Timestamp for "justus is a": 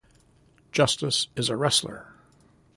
0.71-1.55